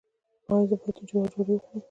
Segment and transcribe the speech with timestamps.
[0.51, 1.79] ایا زه باید د جوارو ډوډۍ وخورم؟